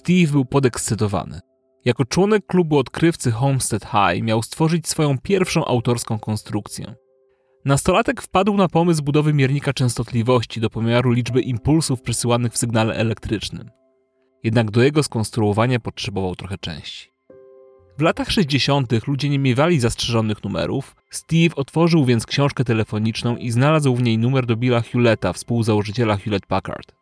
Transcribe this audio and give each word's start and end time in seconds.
Steve 0.00 0.32
był 0.32 0.44
podekscytowany. 0.44 1.40
Jako 1.84 2.04
członek 2.04 2.46
klubu 2.46 2.78
odkrywcy 2.78 3.30
Homestead 3.30 3.84
High 3.84 4.22
miał 4.22 4.42
stworzyć 4.42 4.88
swoją 4.88 5.18
pierwszą 5.18 5.64
autorską 5.64 6.18
konstrukcję. 6.18 6.94
Nastolatek 7.64 8.22
wpadł 8.22 8.56
na 8.56 8.68
pomysł 8.68 9.02
budowy 9.02 9.32
miernika 9.34 9.72
częstotliwości 9.72 10.60
do 10.60 10.70
pomiaru 10.70 11.12
liczby 11.12 11.40
impulsów 11.40 12.02
przesyłanych 12.02 12.52
w 12.52 12.58
sygnale 12.58 12.94
elektrycznym. 12.94 13.70
Jednak 14.44 14.70
do 14.70 14.82
jego 14.82 15.02
skonstruowania 15.02 15.80
potrzebował 15.80 16.36
trochę 16.36 16.58
części. 16.58 17.10
W 17.98 18.02
latach 18.02 18.30
60. 18.30 19.06
ludzie 19.06 19.28
nie 19.28 19.38
miewali 19.38 19.80
zastrzeżonych 19.80 20.44
numerów. 20.44 20.96
Steve 21.10 21.54
otworzył 21.56 22.04
więc 22.04 22.26
książkę 22.26 22.64
telefoniczną 22.64 23.36
i 23.36 23.50
znalazł 23.50 23.94
w 23.94 24.02
niej 24.02 24.18
numer 24.18 24.46
do 24.46 24.56
Billa 24.56 24.80
Hewletta, 24.80 25.32
współzałożyciela 25.32 26.16
Hewlett 26.16 26.46
Packard. 26.46 26.99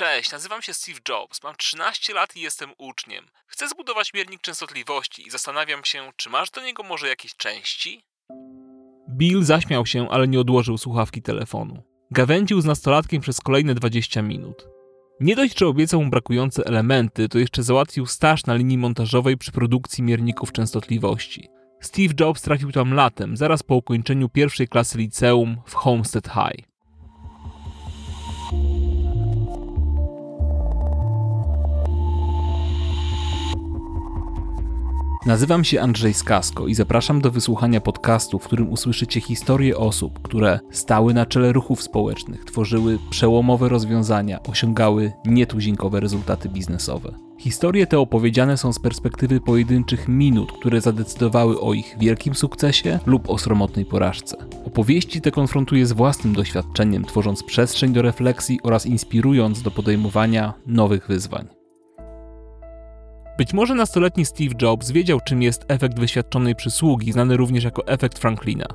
Cześć, 0.00 0.32
nazywam 0.32 0.62
się 0.62 0.74
Steve 0.74 0.98
Jobs, 1.08 1.42
mam 1.42 1.56
13 1.56 2.14
lat 2.14 2.36
i 2.36 2.40
jestem 2.40 2.70
uczniem. 2.78 3.24
Chcę 3.46 3.68
zbudować 3.68 4.14
miernik 4.14 4.40
częstotliwości 4.40 5.26
i 5.26 5.30
zastanawiam 5.30 5.84
się, 5.84 6.12
czy 6.16 6.30
masz 6.30 6.50
do 6.50 6.62
niego 6.62 6.82
może 6.82 7.08
jakieś 7.08 7.36
części? 7.36 8.04
Bill 9.10 9.44
zaśmiał 9.44 9.86
się, 9.86 10.10
ale 10.10 10.28
nie 10.28 10.40
odłożył 10.40 10.78
słuchawki 10.78 11.22
telefonu. 11.22 11.82
Gawędził 12.10 12.60
z 12.60 12.64
nastolatkiem 12.64 13.20
przez 13.20 13.40
kolejne 13.40 13.74
20 13.74 14.22
minut. 14.22 14.66
Nie 15.20 15.36
dość, 15.36 15.58
że 15.58 15.66
obiecał 15.66 16.02
mu 16.02 16.10
brakujące 16.10 16.66
elementy, 16.66 17.28
to 17.28 17.38
jeszcze 17.38 17.62
załatwił 17.62 18.06
staż 18.06 18.46
na 18.46 18.54
linii 18.54 18.78
montażowej 18.78 19.36
przy 19.36 19.52
produkcji 19.52 20.04
mierników 20.04 20.52
częstotliwości. 20.52 21.48
Steve 21.80 22.14
Jobs 22.20 22.42
trafił 22.42 22.72
tam 22.72 22.94
latem, 22.94 23.36
zaraz 23.36 23.62
po 23.62 23.74
ukończeniu 23.74 24.28
pierwszej 24.28 24.68
klasy 24.68 24.98
liceum 24.98 25.56
w 25.66 25.74
Homestead 25.74 26.28
High. 26.28 26.69
Nazywam 35.26 35.64
się 35.64 35.80
Andrzej 35.80 36.14
Skasko 36.14 36.66
i 36.66 36.74
zapraszam 36.74 37.20
do 37.20 37.30
wysłuchania 37.30 37.80
podcastu, 37.80 38.38
w 38.38 38.44
którym 38.44 38.70
usłyszycie 38.70 39.20
historie 39.20 39.76
osób, 39.76 40.22
które 40.22 40.60
stały 40.70 41.14
na 41.14 41.26
czele 41.26 41.52
ruchów 41.52 41.82
społecznych, 41.82 42.44
tworzyły 42.44 42.98
przełomowe 43.10 43.68
rozwiązania, 43.68 44.42
osiągały 44.42 45.12
nietuzinkowe 45.24 46.00
rezultaty 46.00 46.48
biznesowe. 46.48 47.14
Historie 47.38 47.86
te 47.86 47.98
opowiedziane 47.98 48.56
są 48.56 48.72
z 48.72 48.78
perspektywy 48.78 49.40
pojedynczych 49.40 50.08
minut, 50.08 50.52
które 50.52 50.80
zadecydowały 50.80 51.60
o 51.60 51.74
ich 51.74 51.96
wielkim 51.98 52.34
sukcesie 52.34 52.98
lub 53.06 53.30
o 53.30 53.38
sromotnej 53.38 53.84
porażce. 53.84 54.36
Opowieści 54.66 55.20
te 55.20 55.30
konfrontuję 55.30 55.86
z 55.86 55.92
własnym 55.92 56.34
doświadczeniem, 56.34 57.04
tworząc 57.04 57.42
przestrzeń 57.42 57.92
do 57.92 58.02
refleksji 58.02 58.60
oraz 58.62 58.86
inspirując 58.86 59.62
do 59.62 59.70
podejmowania 59.70 60.54
nowych 60.66 61.06
wyzwań. 61.08 61.59
Być 63.40 63.52
może 63.52 63.74
nastoletni 63.74 64.24
Steve 64.24 64.54
Jobs 64.62 64.90
wiedział, 64.90 65.20
czym 65.20 65.42
jest 65.42 65.64
efekt 65.68 65.98
wyświadczonej 65.98 66.54
przysługi, 66.54 67.12
znany 67.12 67.36
również 67.36 67.64
jako 67.64 67.86
efekt 67.86 68.18
Franklina. 68.18 68.66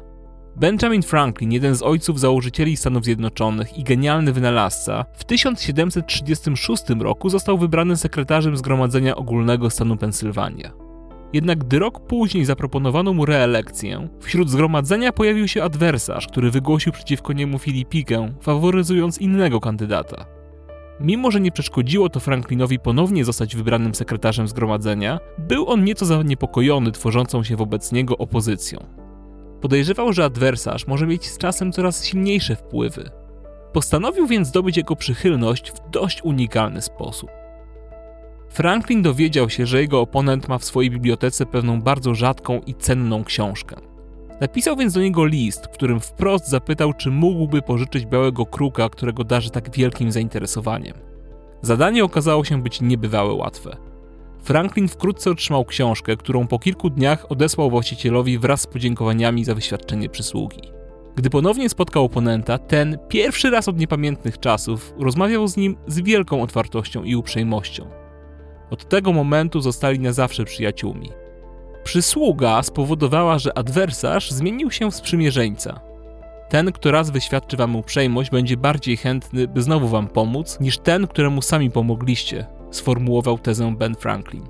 Benjamin 0.55 1.01
Franklin, 1.01 1.51
jeden 1.51 1.75
z 1.75 1.83
ojców 1.83 2.19
założycieli 2.19 2.77
Stanów 2.77 3.03
Zjednoczonych 3.03 3.77
i 3.77 3.83
genialny 3.83 4.33
wynalazca, 4.33 5.05
w 5.13 5.23
1736 5.23 6.83
roku 6.99 7.29
został 7.29 7.57
wybrany 7.57 7.97
sekretarzem 7.97 8.57
Zgromadzenia 8.57 9.15
Ogólnego 9.15 9.69
stanu 9.69 9.97
Pensylwania. 9.97 10.71
Jednak 11.33 11.59
gdy 11.59 11.79
rok 11.79 12.07
później 12.07 12.45
zaproponowano 12.45 13.13
mu 13.13 13.25
reelekcję, 13.25 14.07
wśród 14.19 14.49
zgromadzenia 14.49 15.11
pojawił 15.11 15.47
się 15.47 15.63
adwersarz, 15.63 16.27
który 16.27 16.51
wygłosił 16.51 16.91
przeciwko 16.91 17.33
niemu 17.33 17.59
Filipikę, 17.59 18.33
faworyzując 18.41 19.17
innego 19.17 19.59
kandydata. 19.59 20.25
Mimo, 20.99 21.31
że 21.31 21.39
nie 21.39 21.51
przeszkodziło 21.51 22.09
to 22.09 22.19
Franklinowi 22.19 22.79
ponownie 22.79 23.25
zostać 23.25 23.55
wybranym 23.55 23.95
sekretarzem 23.95 24.47
zgromadzenia, 24.47 25.19
był 25.37 25.69
on 25.69 25.83
nieco 25.83 26.05
zaniepokojony 26.05 26.91
tworzącą 26.91 27.43
się 27.43 27.55
wobec 27.55 27.91
niego 27.91 28.17
opozycją. 28.17 28.85
Podejrzewał, 29.61 30.13
że 30.13 30.23
adwersarz 30.23 30.87
może 30.87 31.07
mieć 31.07 31.25
z 31.25 31.37
czasem 31.37 31.71
coraz 31.71 32.05
silniejsze 32.05 32.55
wpływy. 32.55 33.09
Postanowił 33.73 34.27
więc 34.27 34.47
zdobyć 34.47 34.77
jego 34.77 34.95
przychylność 34.95 35.71
w 35.71 35.89
dość 35.89 36.23
unikalny 36.23 36.81
sposób. 36.81 37.29
Franklin 38.49 39.01
dowiedział 39.01 39.49
się, 39.49 39.65
że 39.65 39.81
jego 39.81 40.01
oponent 40.01 40.47
ma 40.47 40.57
w 40.57 40.65
swojej 40.65 40.91
bibliotece 40.91 41.45
pewną 41.45 41.81
bardzo 41.81 42.13
rzadką 42.15 42.61
i 42.65 42.73
cenną 42.73 43.23
książkę. 43.23 43.75
Napisał 44.41 44.75
więc 44.75 44.93
do 44.93 45.01
niego 45.01 45.25
list, 45.25 45.65
w 45.65 45.69
którym 45.69 45.99
wprost 45.99 46.47
zapytał, 46.47 46.93
czy 46.93 47.11
mógłby 47.11 47.61
pożyczyć 47.61 48.05
białego 48.05 48.45
kruka, 48.45 48.89
którego 48.89 49.23
darzy 49.23 49.49
tak 49.49 49.75
wielkim 49.75 50.11
zainteresowaniem. 50.11 50.93
Zadanie 51.61 52.03
okazało 52.03 52.43
się 52.43 52.63
być 52.63 52.81
niebywałe 52.81 53.33
łatwe. 53.33 53.77
Franklin 54.43 54.87
wkrótce 54.87 55.31
otrzymał 55.31 55.65
książkę, 55.65 56.17
którą 56.17 56.47
po 56.47 56.59
kilku 56.59 56.89
dniach 56.89 57.31
odesłał 57.31 57.69
właścicielowi 57.69 58.39
wraz 58.39 58.61
z 58.61 58.67
podziękowaniami 58.67 59.45
za 59.45 59.55
wyświadczenie 59.55 60.09
przysługi. 60.09 60.61
Gdy 61.15 61.29
ponownie 61.29 61.69
spotkał 61.69 62.05
oponenta, 62.05 62.57
ten 62.57 62.97
pierwszy 63.07 63.49
raz 63.49 63.67
od 63.67 63.77
niepamiętnych 63.77 64.39
czasów 64.39 64.93
rozmawiał 64.99 65.47
z 65.47 65.57
nim 65.57 65.77
z 65.87 65.99
wielką 65.99 66.41
otwartością 66.41 67.03
i 67.03 67.15
uprzejmością. 67.15 67.89
Od 68.69 68.89
tego 68.89 69.13
momentu 69.13 69.61
zostali 69.61 69.99
na 69.99 70.13
zawsze 70.13 70.45
przyjaciółmi. 70.45 71.09
Przysługa 71.85 72.63
spowodowała, 72.63 73.39
że 73.39 73.57
adwersarz 73.57 74.31
zmienił 74.31 74.71
się 74.71 74.91
w 74.91 74.95
sprzymierzeńca. 74.95 75.79
Ten, 76.49 76.71
kto 76.71 76.91
raz 76.91 77.09
wyświadczy 77.09 77.57
wam 77.57 77.75
uprzejmość, 77.75 78.29
będzie 78.29 78.57
bardziej 78.57 78.97
chętny, 78.97 79.47
by 79.47 79.61
znowu 79.61 79.87
wam 79.87 80.07
pomóc, 80.07 80.57
niż 80.59 80.77
ten, 80.77 81.07
któremu 81.07 81.41
sami 81.41 81.71
pomogliście, 81.71 82.45
sformułował 82.71 83.37
tezę 83.39 83.75
Ben 83.77 83.95
Franklin. 83.95 84.43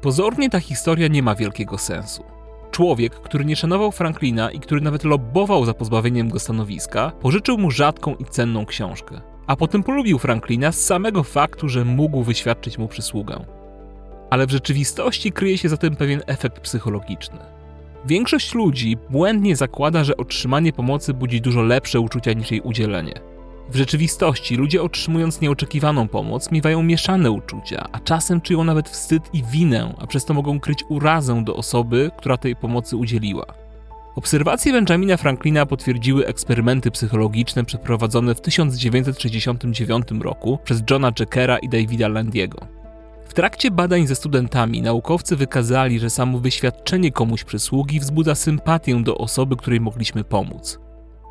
Pozornie 0.00 0.50
ta 0.50 0.60
historia 0.60 1.08
nie 1.08 1.22
ma 1.22 1.34
wielkiego 1.34 1.78
sensu. 1.78 2.24
Człowiek, 2.70 3.14
który 3.14 3.44
nie 3.44 3.56
szanował 3.56 3.92
Franklina 3.92 4.50
i 4.50 4.60
który 4.60 4.80
nawet 4.80 5.04
lobbował 5.04 5.64
za 5.64 5.74
pozbawieniem 5.74 6.28
go 6.28 6.38
stanowiska, 6.38 7.12
pożyczył 7.20 7.58
mu 7.58 7.70
rzadką 7.70 8.14
i 8.14 8.24
cenną 8.24 8.66
książkę. 8.66 9.20
A 9.46 9.56
potem 9.56 9.82
polubił 9.82 10.18
Franklina 10.18 10.72
z 10.72 10.84
samego 10.84 11.22
faktu, 11.22 11.68
że 11.68 11.84
mógł 11.84 12.22
wyświadczyć 12.22 12.78
mu 12.78 12.88
przysługę 12.88 13.63
ale 14.34 14.46
w 14.46 14.50
rzeczywistości 14.50 15.32
kryje 15.32 15.58
się 15.58 15.68
za 15.68 15.76
tym 15.76 15.96
pewien 15.96 16.22
efekt 16.26 16.60
psychologiczny. 16.60 17.38
Większość 18.06 18.54
ludzi 18.54 18.96
błędnie 19.10 19.56
zakłada, 19.56 20.04
że 20.04 20.16
otrzymanie 20.16 20.72
pomocy 20.72 21.14
budzi 21.14 21.40
dużo 21.40 21.62
lepsze 21.62 22.00
uczucia 22.00 22.32
niż 22.32 22.50
jej 22.50 22.60
udzielenie. 22.60 23.14
W 23.70 23.76
rzeczywistości 23.76 24.56
ludzie 24.56 24.82
otrzymując 24.82 25.40
nieoczekiwaną 25.40 26.08
pomoc 26.08 26.50
miewają 26.50 26.82
mieszane 26.82 27.30
uczucia, 27.30 27.88
a 27.92 28.00
czasem 28.00 28.40
czują 28.40 28.64
nawet 28.64 28.88
wstyd 28.88 29.22
i 29.32 29.42
winę, 29.42 29.94
a 29.98 30.06
przez 30.06 30.24
to 30.24 30.34
mogą 30.34 30.60
kryć 30.60 30.84
urazę 30.88 31.44
do 31.44 31.56
osoby, 31.56 32.10
która 32.16 32.36
tej 32.36 32.56
pomocy 32.56 32.96
udzieliła. 32.96 33.46
Obserwacje 34.16 34.72
Benjamina 34.72 35.16
Franklina 35.16 35.66
potwierdziły 35.66 36.26
eksperymenty 36.26 36.90
psychologiczne 36.90 37.64
przeprowadzone 37.64 38.34
w 38.34 38.40
1969 38.40 40.06
roku 40.20 40.58
przez 40.64 40.82
Johna 40.90 41.12
Jackera 41.20 41.58
i 41.58 41.68
Davida 41.68 42.08
Landiego. 42.08 42.73
W 43.34 43.36
trakcie 43.36 43.70
badań 43.70 44.06
ze 44.06 44.14
studentami 44.14 44.82
naukowcy 44.82 45.36
wykazali, 45.36 45.98
że 45.98 46.10
samo 46.10 46.38
wyświadczenie 46.38 47.12
komuś 47.12 47.44
przysługi 47.44 48.00
wzbudza 48.00 48.34
sympatię 48.34 49.02
do 49.02 49.18
osoby, 49.18 49.56
której 49.56 49.80
mogliśmy 49.80 50.24
pomóc. 50.24 50.78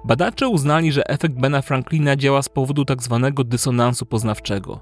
Badacze 0.05 0.47
uznali, 0.47 0.91
że 0.91 1.07
efekt 1.09 1.35
Bena 1.35 1.61
Franklina 1.61 2.15
działa 2.15 2.41
z 2.41 2.49
powodu 2.49 2.85
tzw. 2.85 3.19
Tak 3.35 3.47
dysonansu 3.47 4.05
poznawczego. 4.05 4.81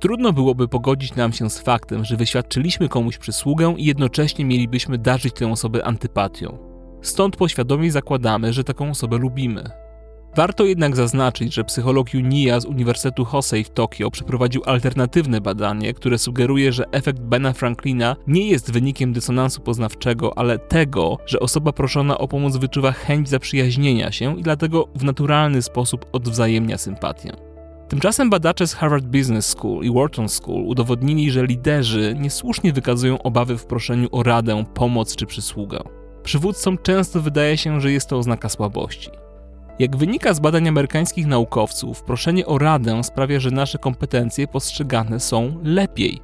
Trudno 0.00 0.32
byłoby 0.32 0.68
pogodzić 0.68 1.14
nam 1.14 1.32
się 1.32 1.50
z 1.50 1.60
faktem, 1.60 2.04
że 2.04 2.16
wyświadczyliśmy 2.16 2.88
komuś 2.88 3.18
przysługę 3.18 3.74
i 3.78 3.84
jednocześnie 3.84 4.44
mielibyśmy 4.44 4.98
darzyć 4.98 5.34
tę 5.34 5.52
osobę 5.52 5.84
antypatią. 5.84 6.58
Stąd 7.02 7.36
poświadomie 7.36 7.92
zakładamy, 7.92 8.52
że 8.52 8.64
taką 8.64 8.90
osobę 8.90 9.18
lubimy. 9.18 9.70
Warto 10.36 10.64
jednak 10.64 10.96
zaznaczyć, 10.96 11.54
że 11.54 11.64
psycholog 11.64 12.14
Junia 12.14 12.60
z 12.60 12.64
Uniwersytetu 12.64 13.24
Hosei 13.24 13.64
w 13.64 13.70
Tokio 13.70 14.10
przeprowadził 14.10 14.62
alternatywne 14.66 15.40
badanie, 15.40 15.94
które 15.94 16.18
sugeruje, 16.18 16.72
że 16.72 16.84
efekt 16.92 17.20
Bena 17.20 17.52
Franklina 17.52 18.16
nie 18.26 18.48
jest 18.48 18.72
wynikiem 18.72 19.12
dysonansu 19.12 19.60
poznawczego, 19.60 20.38
ale 20.38 20.58
tego, 20.58 21.18
że 21.26 21.40
osoba 21.40 21.72
proszona 21.72 22.18
o 22.18 22.28
pomoc 22.28 22.56
wyczuwa 22.56 22.92
chęć 22.92 23.28
zaprzyjaźnienia 23.28 24.12
się 24.12 24.38
i 24.38 24.42
dlatego 24.42 24.88
w 24.94 25.04
naturalny 25.04 25.62
sposób 25.62 26.06
odwzajemnia 26.12 26.78
sympatię. 26.78 27.32
Tymczasem 27.88 28.30
badacze 28.30 28.66
z 28.66 28.74
Harvard 28.74 29.04
Business 29.04 29.46
School 29.46 29.84
i 29.84 29.90
Wharton 29.90 30.28
School 30.28 30.64
udowodnili, 30.66 31.30
że 31.30 31.46
liderzy 31.46 32.16
niesłusznie 32.20 32.72
wykazują 32.72 33.22
obawy 33.22 33.58
w 33.58 33.66
proszeniu 33.66 34.08
o 34.12 34.22
radę, 34.22 34.64
pomoc 34.74 35.16
czy 35.16 35.26
przysługę. 35.26 35.78
Przywódcom 36.22 36.78
często 36.78 37.20
wydaje 37.20 37.56
się, 37.56 37.80
że 37.80 37.92
jest 37.92 38.08
to 38.08 38.18
oznaka 38.18 38.48
słabości. 38.48 39.10
Jak 39.78 39.96
wynika 39.96 40.34
z 40.34 40.40
badań 40.40 40.68
amerykańskich 40.68 41.26
naukowców, 41.26 42.02
proszenie 42.02 42.46
o 42.46 42.58
radę 42.58 43.04
sprawia, 43.04 43.40
że 43.40 43.50
nasze 43.50 43.78
kompetencje 43.78 44.48
postrzegane 44.48 45.20
są 45.20 45.60
lepiej. 45.64 46.20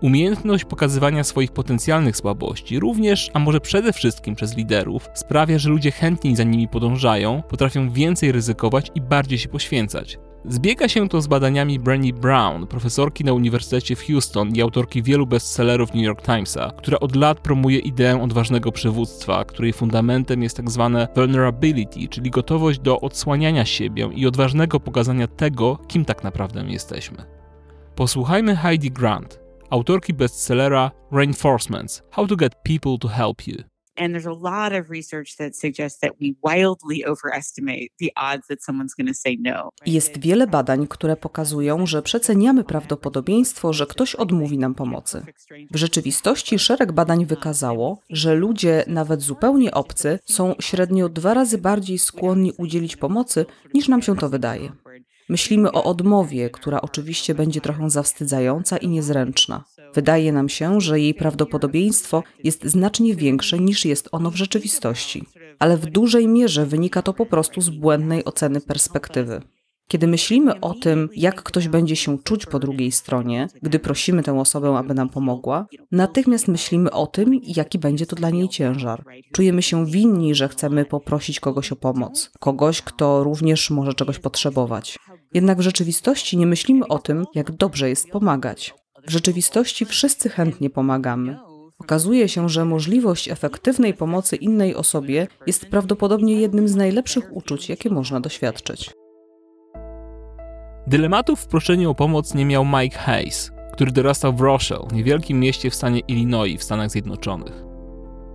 Umiejętność 0.00 0.64
pokazywania 0.64 1.24
swoich 1.24 1.52
potencjalnych 1.52 2.16
słabości, 2.16 2.80
również, 2.80 3.30
a 3.34 3.38
może 3.38 3.60
przede 3.60 3.92
wszystkim 3.92 4.34
przez 4.34 4.56
liderów, 4.56 5.08
sprawia, 5.14 5.58
że 5.58 5.70
ludzie 5.70 5.90
chętniej 5.90 6.36
za 6.36 6.42
nimi 6.44 6.68
podążają, 6.68 7.42
potrafią 7.42 7.90
więcej 7.90 8.32
ryzykować 8.32 8.90
i 8.94 9.00
bardziej 9.00 9.38
się 9.38 9.48
poświęcać. 9.48 10.18
Zbiega 10.50 10.88
się 10.88 11.08
to 11.08 11.20
z 11.20 11.26
badaniami 11.26 11.80
Brené 11.80 12.12
Brown, 12.12 12.66
profesorki 12.66 13.24
na 13.24 13.32
Uniwersytecie 13.32 13.96
w 13.96 14.06
Houston 14.06 14.48
i 14.54 14.62
autorki 14.62 15.02
wielu 15.02 15.26
bestsellerów 15.26 15.94
New 15.94 16.04
York 16.04 16.22
Timesa, 16.22 16.70
która 16.76 17.00
od 17.00 17.16
lat 17.16 17.40
promuje 17.40 17.78
ideę 17.78 18.22
odważnego 18.22 18.72
przywództwa, 18.72 19.44
której 19.44 19.72
fundamentem 19.72 20.42
jest 20.42 20.56
tak 20.56 20.70
zwane 20.70 21.08
vulnerability, 21.16 22.08
czyli 22.08 22.30
gotowość 22.30 22.78
do 22.80 23.00
odsłaniania 23.00 23.64
siebie 23.64 24.10
i 24.14 24.26
odważnego 24.26 24.80
pokazania 24.80 25.26
tego, 25.26 25.78
kim 25.88 26.04
tak 26.04 26.24
naprawdę 26.24 26.64
jesteśmy. 26.68 27.24
Posłuchajmy 27.94 28.56
Heidi 28.56 28.90
Grant, 28.90 29.40
autorki 29.70 30.14
bestsellera 30.14 30.90
Reinforcements: 31.12 32.02
How 32.10 32.26
to 32.26 32.36
Get 32.36 32.54
People 32.64 32.98
to 33.00 33.08
Help 33.08 33.46
You. 33.46 33.77
And 33.98 34.14
there's 34.14 34.26
a 34.26 34.52
lot 34.52 34.80
of 34.80 34.90
research 34.90 35.36
that 35.36 35.56
suggests 35.56 36.00
that 36.00 36.12
we 36.20 36.26
wildly 36.44 37.06
overestimate 37.06 37.88
the 38.00 38.10
odds 38.16 38.46
that 38.46 38.64
someone's 38.64 38.94
going 38.96 39.08
to 39.08 39.14
say 39.14 39.36
no. 39.40 39.70
Jest 39.86 40.20
wiele 40.20 40.46
badań, 40.46 40.86
które 40.86 41.16
pokazują, 41.16 41.86
że 41.86 42.02
przeceniamy 42.02 42.64
prawdopodobieństwo, 42.64 43.72
że 43.72 43.86
ktoś 43.86 44.14
odmówi 44.14 44.58
nam 44.58 44.74
pomocy. 44.74 45.22
W 45.70 45.76
rzeczywistości 45.76 46.58
szereg 46.58 46.92
badań 46.92 47.26
wykazało, 47.26 47.98
że 48.10 48.34
ludzie, 48.34 48.84
nawet 48.86 49.22
zupełnie 49.22 49.74
obcy, 49.74 50.18
są 50.24 50.54
średnio 50.60 51.08
dwa 51.08 51.34
razy 51.34 51.58
bardziej 51.58 51.98
skłonni 51.98 52.52
udzielić 52.58 52.96
pomocy, 52.96 53.46
niż 53.74 53.88
nam 53.88 54.02
się 54.02 54.16
to 54.16 54.28
wydaje. 54.28 54.72
Myślimy 55.28 55.72
o 55.72 55.84
odmowie, 55.84 56.50
która 56.50 56.80
oczywiście 56.80 57.34
będzie 57.34 57.60
trochę 57.60 57.90
zawstydzająca 57.90 58.76
i 58.76 58.88
niezręczna. 58.88 59.64
Wydaje 59.94 60.32
nam 60.32 60.48
się, 60.48 60.80
że 60.80 61.00
jej 61.00 61.14
prawdopodobieństwo 61.14 62.22
jest 62.44 62.64
znacznie 62.64 63.14
większe 63.14 63.58
niż 63.58 63.84
jest 63.84 64.08
ono 64.12 64.30
w 64.30 64.36
rzeczywistości, 64.36 65.24
ale 65.58 65.76
w 65.76 65.86
dużej 65.86 66.28
mierze 66.28 66.66
wynika 66.66 67.02
to 67.02 67.14
po 67.14 67.26
prostu 67.26 67.60
z 67.60 67.70
błędnej 67.70 68.24
oceny 68.24 68.60
perspektywy. 68.60 69.42
Kiedy 69.88 70.06
myślimy 70.06 70.60
o 70.60 70.74
tym, 70.74 71.08
jak 71.16 71.42
ktoś 71.42 71.68
będzie 71.68 71.96
się 71.96 72.18
czuć 72.18 72.46
po 72.46 72.58
drugiej 72.58 72.92
stronie, 72.92 73.46
gdy 73.62 73.78
prosimy 73.78 74.22
tę 74.22 74.40
osobę, 74.40 74.78
aby 74.78 74.94
nam 74.94 75.08
pomogła, 75.08 75.66
natychmiast 75.92 76.48
myślimy 76.48 76.90
o 76.90 77.06
tym, 77.06 77.40
jaki 77.42 77.78
będzie 77.78 78.06
to 78.06 78.16
dla 78.16 78.30
niej 78.30 78.48
ciężar. 78.48 79.04
Czujemy 79.32 79.62
się 79.62 79.86
winni, 79.86 80.34
że 80.34 80.48
chcemy 80.48 80.84
poprosić 80.84 81.40
kogoś 81.40 81.72
o 81.72 81.76
pomoc, 81.76 82.30
kogoś, 82.40 82.82
kto 82.82 83.24
również 83.24 83.70
może 83.70 83.94
czegoś 83.94 84.18
potrzebować. 84.18 84.98
Jednak 85.34 85.58
w 85.58 85.62
rzeczywistości 85.62 86.36
nie 86.36 86.46
myślimy 86.46 86.88
o 86.88 86.98
tym, 86.98 87.24
jak 87.34 87.50
dobrze 87.50 87.88
jest 87.88 88.10
pomagać. 88.10 88.74
W 89.06 89.10
rzeczywistości 89.10 89.84
wszyscy 89.84 90.28
chętnie 90.28 90.70
pomagamy. 90.70 91.38
Okazuje 91.78 92.28
się, 92.28 92.48
że 92.48 92.64
możliwość 92.64 93.28
efektywnej 93.28 93.94
pomocy 93.94 94.36
innej 94.36 94.74
osobie 94.74 95.26
jest 95.46 95.66
prawdopodobnie 95.66 96.40
jednym 96.40 96.68
z 96.68 96.76
najlepszych 96.76 97.36
uczuć, 97.36 97.68
jakie 97.68 97.90
można 97.90 98.20
doświadczyć. 98.20 98.90
Dylematów 100.86 101.40
w 101.40 101.46
proszeniu 101.46 101.90
o 101.90 101.94
pomoc 101.94 102.34
nie 102.34 102.44
miał 102.44 102.64
Mike 102.64 102.98
Hayes, 102.98 103.52
który 103.72 103.90
dorastał 103.90 104.32
w 104.32 104.40
Rochelle, 104.40 104.86
niewielkim 104.92 105.40
mieście 105.40 105.70
w 105.70 105.74
stanie 105.74 106.00
Illinois 106.00 106.60
w 106.60 106.62
Stanach 106.62 106.90
Zjednoczonych. 106.90 107.64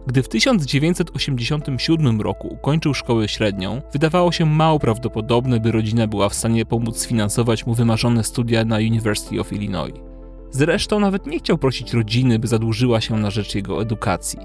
Gdy 0.07 0.24
w 0.24 0.30
1987 0.30 2.21
roku 2.21 2.48
ukończył 2.48 2.94
szkołę 2.94 3.27
średnią, 3.27 3.81
wydawało 3.94 4.31
się 4.31 4.45
mało 4.45 4.80
prawdopodobne, 4.80 5.60
by 5.60 5.71
rodzina 5.71 6.07
była 6.07 6.30
w 6.30 6.33
stanie 6.33 6.65
pomóc 6.65 6.98
sfinansować 6.98 7.65
mu 7.65 7.74
wymarzone 7.74 8.24
studia 8.24 8.65
na 8.65 8.75
University 8.75 9.39
of 9.39 9.54
Illinois. 9.54 10.12
Zresztą 10.55 11.00
nawet 11.00 11.27
nie 11.27 11.39
chciał 11.39 11.57
prosić 11.57 11.94
rodziny, 11.94 12.39
by 12.39 12.47
zadłużyła 12.47 13.01
się 13.01 13.17
na 13.17 13.29
rzecz 13.29 13.55
jego 13.55 13.81
edukacji. 13.81 14.39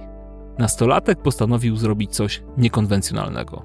Nastolatek 0.58 1.22
postanowił 1.22 1.76
zrobić 1.76 2.10
coś 2.10 2.42
niekonwencjonalnego. 2.56 3.62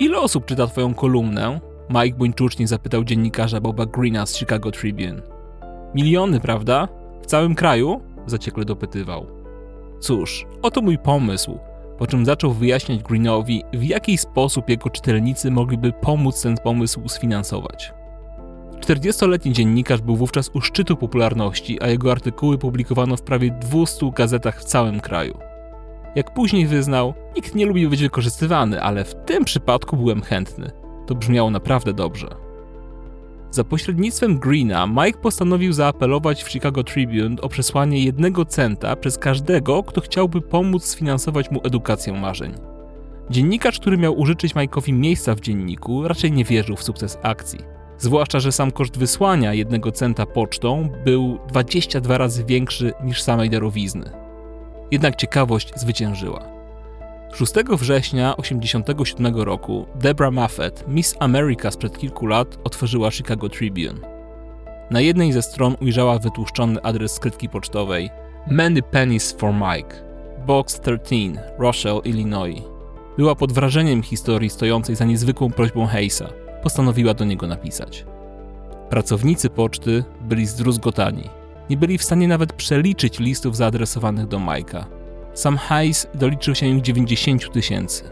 Ile 0.00 0.18
osób 0.18 0.44
czyta 0.44 0.66
twoją 0.66 0.94
kolumnę? 0.94 1.60
Mike 1.90 2.18
buńczucznie 2.18 2.68
zapytał 2.68 3.04
dziennikarza 3.04 3.60
Boba 3.60 3.86
Greena 3.86 4.26
z 4.26 4.36
Chicago 4.36 4.70
Tribune. 4.70 5.22
Miliony, 5.94 6.40
prawda? 6.40 6.88
W 7.22 7.26
całym 7.26 7.54
kraju? 7.54 8.00
Zaciekle 8.26 8.64
dopytywał. 8.64 9.26
Cóż, 10.00 10.46
oto 10.62 10.82
mój 10.82 10.98
pomysł, 10.98 11.58
po 11.98 12.06
czym 12.06 12.24
zaczął 12.24 12.52
wyjaśniać 12.52 13.02
Greenowi, 13.02 13.62
w 13.72 13.82
jaki 13.82 14.18
sposób 14.18 14.68
jego 14.68 14.90
czytelnicy 14.90 15.50
mogliby 15.50 15.92
pomóc 15.92 16.42
ten 16.42 16.56
pomysł 16.56 17.08
sfinansować. 17.08 17.92
40-letni 18.80 19.52
dziennikarz 19.52 20.00
był 20.00 20.16
wówczas 20.16 20.50
u 20.54 20.60
szczytu 20.60 20.96
popularności, 20.96 21.82
a 21.82 21.88
jego 21.88 22.12
artykuły 22.12 22.58
publikowano 22.58 23.16
w 23.16 23.22
prawie 23.22 23.50
200 23.50 24.10
gazetach 24.16 24.60
w 24.60 24.64
całym 24.64 25.00
kraju. 25.00 25.38
Jak 26.14 26.34
później 26.34 26.66
wyznał, 26.66 27.14
nikt 27.36 27.54
nie 27.54 27.66
lubi 27.66 27.88
być 27.88 28.02
wykorzystywany, 28.02 28.82
ale 28.82 29.04
w 29.04 29.14
tym 29.14 29.44
przypadku 29.44 29.96
byłem 29.96 30.22
chętny. 30.22 30.70
To 31.06 31.14
brzmiało 31.14 31.50
naprawdę 31.50 31.92
dobrze. 31.92 32.28
Za 33.50 33.64
pośrednictwem 33.64 34.38
Greena 34.38 34.86
Mike 34.86 35.18
postanowił 35.18 35.72
zaapelować 35.72 36.42
w 36.42 36.50
Chicago 36.50 36.84
Tribune 36.84 37.36
o 37.42 37.48
przesłanie 37.48 38.04
jednego 38.04 38.44
centa 38.44 38.96
przez 38.96 39.18
każdego, 39.18 39.82
kto 39.82 40.00
chciałby 40.00 40.40
pomóc 40.40 40.84
sfinansować 40.84 41.50
mu 41.50 41.60
edukację 41.64 42.12
marzeń. 42.12 42.54
Dziennikarz, 43.30 43.80
który 43.80 43.98
miał 43.98 44.18
użyczyć 44.18 44.54
Mike'owi 44.54 44.92
miejsca 44.92 45.34
w 45.34 45.40
dzienniku, 45.40 46.08
raczej 46.08 46.32
nie 46.32 46.44
wierzył 46.44 46.76
w 46.76 46.82
sukces 46.82 47.18
akcji. 47.22 47.75
Zwłaszcza, 47.98 48.40
że 48.40 48.52
sam 48.52 48.70
koszt 48.70 48.98
wysłania 48.98 49.54
jednego 49.54 49.92
centa 49.92 50.26
pocztą 50.26 50.88
był 51.04 51.38
22 51.48 52.18
razy 52.18 52.44
większy 52.44 52.92
niż 53.04 53.22
samej 53.22 53.50
darowizny. 53.50 54.10
Jednak 54.90 55.16
ciekawość 55.16 55.72
zwyciężyła. 55.76 56.56
6 57.34 57.52
września 57.54 58.34
1987 58.34 59.36
roku 59.36 59.86
Debra 59.94 60.30
Muffet, 60.30 60.84
Miss 60.88 61.16
America 61.20 61.70
sprzed 61.70 61.98
kilku 61.98 62.26
lat, 62.26 62.58
otworzyła 62.64 63.10
Chicago 63.10 63.48
Tribune. 63.48 64.00
Na 64.90 65.00
jednej 65.00 65.32
ze 65.32 65.42
stron 65.42 65.76
ujrzała 65.80 66.18
wytłuszczony 66.18 66.82
adres 66.82 67.12
skrytki 67.12 67.48
pocztowej 67.48 68.10
Many 68.50 68.82
Pennies 68.82 69.32
for 69.32 69.54
Mike, 69.54 69.96
Box 70.46 70.80
13, 70.80 71.42
Rochelle, 71.58 72.00
Illinois. 72.04 72.62
Była 73.16 73.34
pod 73.34 73.52
wrażeniem 73.52 74.02
historii 74.02 74.50
stojącej 74.50 74.96
za 74.96 75.04
niezwykłą 75.04 75.50
prośbą 75.50 75.86
Hayesa. 75.86 76.28
Postanowiła 76.66 77.14
do 77.14 77.24
niego 77.24 77.46
napisać. 77.46 78.04
Pracownicy 78.90 79.50
poczty 79.50 80.04
byli 80.20 80.46
zdruzgotani. 80.46 81.30
Nie 81.70 81.76
byli 81.76 81.98
w 81.98 82.04
stanie 82.04 82.28
nawet 82.28 82.52
przeliczyć 82.52 83.18
listów 83.18 83.56
zaadresowanych 83.56 84.26
do 84.26 84.38
Mike'a. 84.38 84.84
Sam 85.34 85.56
hajs 85.56 86.06
doliczył 86.14 86.54
się 86.54 86.66
im 86.66 86.82
90 86.82 87.52
tysięcy. 87.52 88.04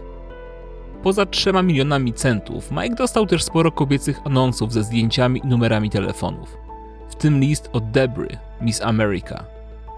Poza 1.03 1.27
trzema 1.27 1.63
milionami 1.63 2.13
centów, 2.13 2.71
Mike 2.71 2.95
dostał 2.95 3.27
też 3.27 3.45
sporo 3.45 3.73
kobiecych 3.73 4.21
anonsów 4.25 4.73
ze 4.73 4.83
zdjęciami 4.85 5.41
i 5.45 5.47
numerami 5.47 5.91
telefonów. 5.91 6.57
W 7.09 7.15
tym 7.15 7.41
list 7.41 7.71
od 7.73 7.91
Debry, 7.91 8.37
Miss 8.61 8.83
America. 8.83 9.45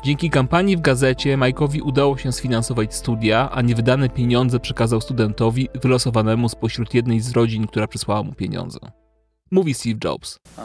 Dzięki 0.07 0.31
kampanii 0.31 0.77
w 0.77 0.81
gazecie 0.81 1.37
Mike'owi 1.37 1.83
udało 1.83 2.19
się 2.19 2.33
sfinansować 2.33 2.95
studia, 2.95 3.51
a 3.53 3.63
niewydane 3.63 4.09
pieniądze 4.09 4.61
przekazał 4.61 5.01
studentowi 5.01 5.69
wylosowanemu 5.83 6.49
spośród 6.49 6.95
jednej 6.95 7.21
z 7.21 7.33
rodzin, 7.33 7.67
która 7.67 7.87
przysłała 7.87 8.23
mu 8.23 8.33
pieniądze. 8.33 8.79
Mówi 9.51 9.75
Steve 9.75 9.99
Jobs. 10.05 10.39
Uh, 10.59 10.65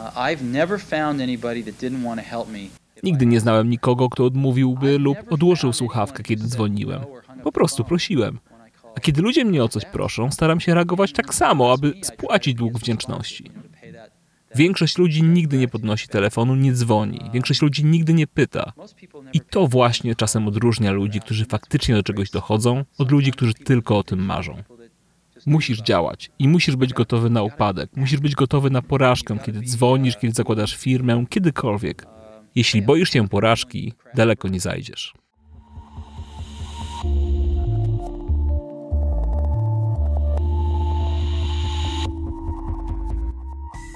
Nigdy 3.02 3.26
nie 3.26 3.40
znałem 3.40 3.70
nikogo, 3.70 4.08
kto 4.08 4.24
odmówiłby 4.24 4.98
lub 4.98 5.18
odłożył 5.30 5.72
słuchawkę, 5.72 6.22
kiedy 6.22 6.44
dzwoniłem. 6.44 7.02
Po 7.44 7.52
prostu 7.52 7.84
prosiłem. 7.84 8.38
A 8.96 9.00
kiedy 9.00 9.22
ludzie 9.22 9.44
mnie 9.44 9.64
o 9.64 9.68
coś 9.68 9.84
proszą, 9.84 10.30
staram 10.30 10.60
się 10.60 10.74
reagować 10.74 11.12
tak 11.12 11.34
samo, 11.34 11.72
aby 11.72 11.94
spłacić 12.02 12.54
dług 12.54 12.78
wdzięczności. 12.78 13.50
Większość 14.54 14.98
ludzi 14.98 15.22
nigdy 15.22 15.58
nie 15.58 15.68
podnosi 15.68 16.08
telefonu, 16.08 16.54
nie 16.54 16.72
dzwoni. 16.72 17.20
Większość 17.32 17.62
ludzi 17.62 17.84
nigdy 17.84 18.14
nie 18.14 18.26
pyta. 18.26 18.72
I 19.32 19.40
to 19.40 19.66
właśnie 19.66 20.14
czasem 20.14 20.48
odróżnia 20.48 20.92
ludzi, 20.92 21.20
którzy 21.20 21.44
faktycznie 21.44 21.94
do 21.94 22.02
czegoś 22.02 22.30
dochodzą, 22.30 22.84
od 22.98 23.12
ludzi, 23.12 23.32
którzy 23.32 23.54
tylko 23.54 23.98
o 23.98 24.02
tym 24.02 24.24
marzą. 24.24 24.62
Musisz 25.46 25.82
działać 25.82 26.30
i 26.38 26.48
musisz 26.48 26.76
być 26.76 26.92
gotowy 26.92 27.30
na 27.30 27.42
upadek. 27.42 27.90
Musisz 27.96 28.20
być 28.20 28.34
gotowy 28.34 28.70
na 28.70 28.82
porażkę, 28.82 29.38
kiedy 29.44 29.60
dzwonisz, 29.60 30.16
kiedy 30.16 30.34
zakładasz 30.34 30.76
firmę, 30.76 31.24
kiedykolwiek. 31.28 32.06
Jeśli 32.54 32.82
boisz 32.82 33.10
się 33.10 33.28
porażki, 33.28 33.92
daleko 34.14 34.48
nie 34.48 34.60
zajdziesz. 34.60 35.14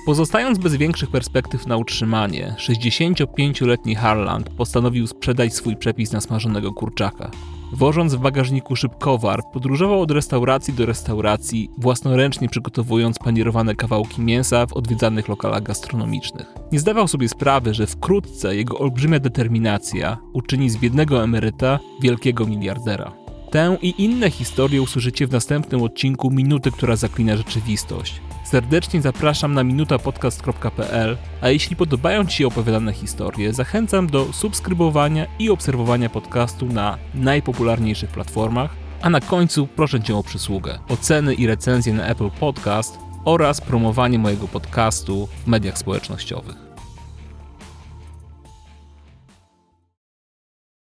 Pozostając 0.06 0.58
bez 0.58 0.76
większych 0.76 1.10
perspektyw 1.10 1.66
na 1.66 1.76
utrzymanie, 1.76 2.54
65-letni 2.58 3.94
Harland 3.94 4.50
postanowił 4.50 5.06
sprzedać 5.06 5.54
swój 5.54 5.76
przepis 5.76 6.12
na 6.12 6.20
smażonego 6.20 6.72
kurczaka. 6.72 7.30
Wożąc 7.72 8.14
w 8.14 8.18
bagażniku 8.18 8.76
szybkowar, 8.76 9.40
podróżował 9.52 10.00
od 10.00 10.10
restauracji 10.10 10.74
do 10.74 10.86
restauracji, 10.86 11.70
własnoręcznie 11.78 12.48
przygotowując 12.48 13.18
panierowane 13.18 13.74
kawałki 13.74 14.22
mięsa 14.22 14.66
w 14.66 14.72
odwiedzanych 14.72 15.28
lokalach 15.28 15.62
gastronomicznych. 15.62 16.54
Nie 16.72 16.80
zdawał 16.80 17.08
sobie 17.08 17.28
sprawy, 17.28 17.74
że 17.74 17.86
wkrótce 17.86 18.56
jego 18.56 18.78
olbrzymia 18.78 19.18
determinacja 19.18 20.18
uczyni 20.32 20.70
z 20.70 20.76
biednego 20.76 21.24
emeryta 21.24 21.78
wielkiego 22.02 22.46
miliardera. 22.46 23.12
Tę 23.50 23.78
i 23.82 24.04
inne 24.04 24.30
historie 24.30 24.82
usłyszycie 24.82 25.26
w 25.26 25.32
następnym 25.32 25.82
odcinku 25.82 26.30
Minuty, 26.30 26.70
która 26.70 26.96
zaklina 26.96 27.36
rzeczywistość. 27.36 28.20
Serdecznie 28.46 29.02
zapraszam 29.02 29.54
na 29.54 29.64
minutapodcast.pl, 29.64 31.16
a 31.40 31.48
jeśli 31.48 31.76
podobają 31.76 32.26
Ci 32.26 32.36
się 32.36 32.46
opowiadane 32.46 32.92
historie, 32.92 33.52
zachęcam 33.52 34.06
do 34.06 34.32
subskrybowania 34.32 35.26
i 35.38 35.50
obserwowania 35.50 36.08
podcastu 36.08 36.66
na 36.66 36.98
najpopularniejszych 37.14 38.10
platformach, 38.10 38.70
a 39.02 39.10
na 39.10 39.20
końcu 39.20 39.66
proszę 39.66 40.00
Cię 40.00 40.16
o 40.16 40.22
przysługę, 40.22 40.78
oceny 40.88 41.34
i 41.34 41.46
recenzje 41.46 41.92
na 41.92 42.06
Apple 42.06 42.30
Podcast 42.30 42.98
oraz 43.24 43.60
promowanie 43.60 44.18
mojego 44.18 44.48
podcastu 44.48 45.28
w 45.44 45.46
mediach 45.46 45.78
społecznościowych. 45.78 46.65